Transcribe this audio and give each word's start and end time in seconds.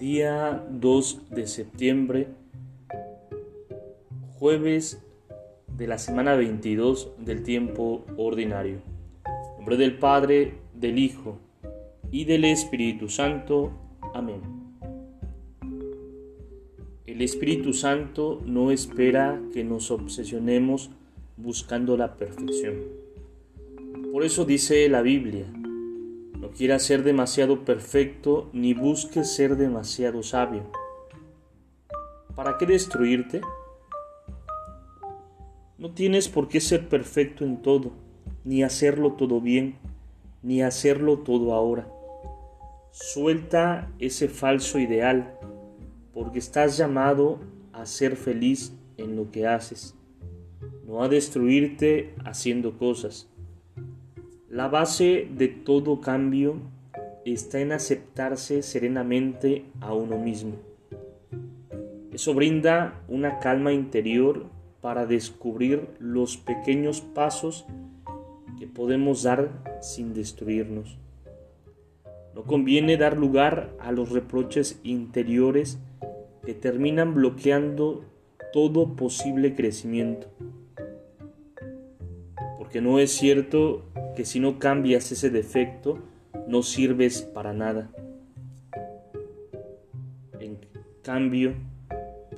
Día 0.00 0.66
2 0.70 1.28
de 1.28 1.46
septiembre, 1.46 2.28
jueves 4.38 5.04
de 5.76 5.86
la 5.86 5.98
semana 5.98 6.36
22 6.36 7.10
del 7.18 7.42
tiempo 7.42 8.06
ordinario. 8.16 8.78
En 9.26 9.56
nombre 9.58 9.76
del 9.76 9.98
Padre, 9.98 10.54
del 10.72 10.98
Hijo 10.98 11.36
y 12.10 12.24
del 12.24 12.46
Espíritu 12.46 13.10
Santo. 13.10 13.72
Amén. 14.14 14.40
El 17.04 17.20
Espíritu 17.20 17.74
Santo 17.74 18.40
no 18.46 18.70
espera 18.70 19.38
que 19.52 19.64
nos 19.64 19.90
obsesionemos 19.90 20.88
buscando 21.36 21.98
la 21.98 22.16
perfección. 22.16 22.76
Por 24.10 24.24
eso 24.24 24.46
dice 24.46 24.88
la 24.88 25.02
Biblia, 25.02 25.44
quieras 26.50 26.82
ser 26.82 27.02
demasiado 27.02 27.64
perfecto 27.64 28.50
ni 28.52 28.74
busques 28.74 29.34
ser 29.34 29.56
demasiado 29.56 30.22
sabio. 30.22 30.64
¿Para 32.34 32.58
qué 32.58 32.66
destruirte? 32.66 33.40
No 35.78 35.92
tienes 35.92 36.28
por 36.28 36.48
qué 36.48 36.60
ser 36.60 36.88
perfecto 36.88 37.44
en 37.44 37.62
todo, 37.62 37.92
ni 38.44 38.62
hacerlo 38.62 39.12
todo 39.12 39.40
bien, 39.40 39.78
ni 40.42 40.62
hacerlo 40.62 41.20
todo 41.20 41.54
ahora. 41.54 41.88
Suelta 42.90 43.90
ese 43.98 44.28
falso 44.28 44.78
ideal, 44.78 45.38
porque 46.12 46.38
estás 46.38 46.76
llamado 46.76 47.38
a 47.72 47.86
ser 47.86 48.16
feliz 48.16 48.74
en 48.98 49.16
lo 49.16 49.30
que 49.30 49.46
haces, 49.46 49.94
no 50.86 51.02
a 51.02 51.08
destruirte 51.08 52.14
haciendo 52.24 52.76
cosas. 52.76 53.29
La 54.50 54.66
base 54.66 55.28
de 55.30 55.46
todo 55.46 56.00
cambio 56.00 56.56
está 57.24 57.60
en 57.60 57.70
aceptarse 57.70 58.64
serenamente 58.64 59.66
a 59.80 59.94
uno 59.94 60.18
mismo. 60.18 60.56
Eso 62.12 62.34
brinda 62.34 63.00
una 63.06 63.38
calma 63.38 63.72
interior 63.72 64.46
para 64.80 65.06
descubrir 65.06 65.86
los 66.00 66.36
pequeños 66.36 67.00
pasos 67.00 67.64
que 68.58 68.66
podemos 68.66 69.22
dar 69.22 69.52
sin 69.82 70.14
destruirnos. 70.14 70.98
No 72.34 72.42
conviene 72.42 72.96
dar 72.96 73.16
lugar 73.16 73.70
a 73.78 73.92
los 73.92 74.10
reproches 74.10 74.80
interiores 74.82 75.78
que 76.44 76.54
terminan 76.54 77.14
bloqueando 77.14 78.04
todo 78.52 78.96
posible 78.96 79.54
crecimiento. 79.54 80.26
Porque 82.58 82.80
no 82.80 82.98
es 82.98 83.12
cierto 83.12 83.84
que 84.16 84.24
si 84.24 84.40
no 84.40 84.58
cambias 84.58 85.12
ese 85.12 85.30
defecto, 85.30 85.98
no 86.46 86.62
sirves 86.62 87.22
para 87.22 87.52
nada. 87.52 87.90
En 90.38 90.58
cambio, 91.02 91.54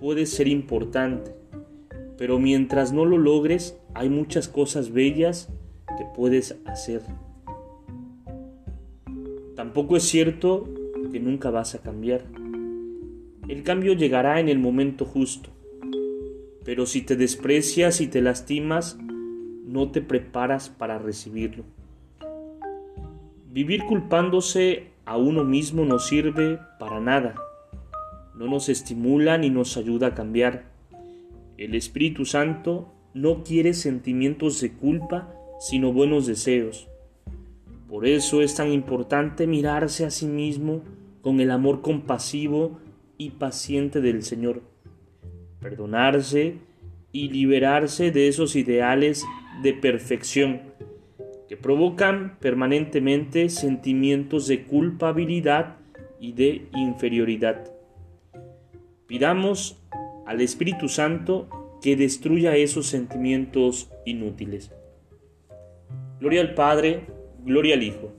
puede 0.00 0.26
ser 0.26 0.48
importante, 0.48 1.34
pero 2.18 2.38
mientras 2.38 2.92
no 2.92 3.04
lo 3.04 3.18
logres, 3.18 3.78
hay 3.94 4.08
muchas 4.08 4.48
cosas 4.48 4.92
bellas 4.92 5.48
que 5.98 6.04
puedes 6.14 6.58
hacer. 6.66 7.02
Tampoco 9.54 9.96
es 9.96 10.04
cierto 10.04 10.68
que 11.10 11.20
nunca 11.20 11.50
vas 11.50 11.74
a 11.74 11.82
cambiar. 11.82 12.24
El 13.48 13.62
cambio 13.62 13.92
llegará 13.92 14.40
en 14.40 14.48
el 14.48 14.58
momento 14.58 15.04
justo, 15.04 15.50
pero 16.64 16.86
si 16.86 17.02
te 17.02 17.16
desprecias 17.16 18.00
y 18.00 18.06
te 18.06 18.22
lastimas, 18.22 18.98
no 19.72 19.90
te 19.90 20.02
preparas 20.02 20.68
para 20.68 20.98
recibirlo. 20.98 21.64
Vivir 23.50 23.84
culpándose 23.84 24.88
a 25.06 25.16
uno 25.16 25.44
mismo 25.44 25.86
no 25.86 25.98
sirve 25.98 26.58
para 26.78 27.00
nada, 27.00 27.34
no 28.36 28.48
nos 28.48 28.68
estimula 28.68 29.38
ni 29.38 29.48
nos 29.48 29.78
ayuda 29.78 30.08
a 30.08 30.14
cambiar. 30.14 30.64
El 31.56 31.74
Espíritu 31.74 32.26
Santo 32.26 32.92
no 33.14 33.44
quiere 33.44 33.72
sentimientos 33.72 34.60
de 34.60 34.72
culpa, 34.72 35.32
sino 35.58 35.90
buenos 35.90 36.26
deseos. 36.26 36.88
Por 37.88 38.06
eso 38.06 38.42
es 38.42 38.54
tan 38.54 38.70
importante 38.72 39.46
mirarse 39.46 40.04
a 40.04 40.10
sí 40.10 40.26
mismo 40.26 40.82
con 41.22 41.40
el 41.40 41.50
amor 41.50 41.80
compasivo 41.80 42.78
y 43.16 43.30
paciente 43.30 44.02
del 44.02 44.22
Señor, 44.22 44.60
perdonarse 45.60 46.56
y 47.10 47.30
liberarse 47.30 48.10
de 48.10 48.28
esos 48.28 48.54
ideales 48.54 49.24
de 49.62 49.74
perfección 49.74 50.62
que 51.48 51.56
provocan 51.56 52.38
permanentemente 52.40 53.50
sentimientos 53.50 54.46
de 54.46 54.64
culpabilidad 54.64 55.76
y 56.18 56.32
de 56.32 56.68
inferioridad. 56.74 57.70
Pidamos 59.06 59.78
al 60.24 60.40
Espíritu 60.40 60.88
Santo 60.88 61.48
que 61.82 61.96
destruya 61.96 62.56
esos 62.56 62.86
sentimientos 62.86 63.90
inútiles. 64.06 64.72
Gloria 66.20 66.40
al 66.40 66.54
Padre, 66.54 67.06
gloria 67.44 67.74
al 67.74 67.82
Hijo 67.82 68.12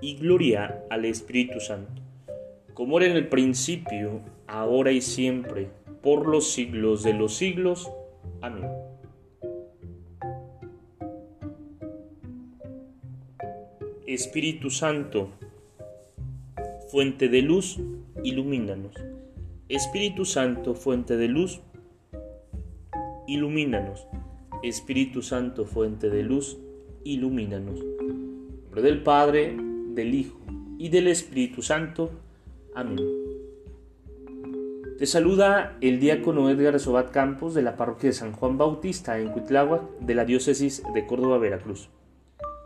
y 0.00 0.16
gloria 0.16 0.82
al 0.90 1.04
Espíritu 1.04 1.60
Santo, 1.60 2.02
como 2.72 2.98
era 2.98 3.06
en 3.06 3.16
el 3.16 3.28
principio, 3.28 4.22
ahora 4.46 4.90
y 4.90 5.00
siempre, 5.00 5.68
por 6.02 6.26
los 6.26 6.50
siglos 6.50 7.02
de 7.02 7.14
los 7.14 7.34
siglos. 7.34 7.90
Amén. 8.40 8.93
Espíritu 14.06 14.68
Santo, 14.68 15.30
fuente 16.90 17.30
de 17.30 17.40
luz, 17.40 17.80
ilumínanos. 18.22 18.94
Espíritu 19.70 20.26
Santo, 20.26 20.74
fuente 20.74 21.16
de 21.16 21.28
luz, 21.28 21.62
ilumínanos. 23.26 24.06
Espíritu 24.62 25.22
Santo, 25.22 25.64
fuente 25.64 26.10
de 26.10 26.22
luz, 26.22 26.58
ilumínanos. 27.02 27.80
En 27.80 28.62
nombre 28.64 28.82
del 28.82 29.02
Padre, 29.02 29.56
del 29.94 30.14
Hijo 30.14 30.38
y 30.78 30.90
del 30.90 31.08
Espíritu 31.08 31.62
Santo. 31.62 32.10
Amén. 32.74 32.98
Te 34.98 35.06
saluda 35.06 35.78
el 35.80 35.98
diácono 35.98 36.50
Edgar 36.50 36.78
Sobat 36.78 37.10
Campos 37.10 37.54
de 37.54 37.62
la 37.62 37.76
parroquia 37.78 38.10
de 38.10 38.14
San 38.14 38.32
Juan 38.32 38.58
Bautista 38.58 39.18
en 39.18 39.30
Cuitláhuac 39.30 39.98
de 40.00 40.14
la 40.14 40.26
diócesis 40.26 40.82
de 40.92 41.06
Córdoba, 41.06 41.38
Veracruz. 41.38 41.88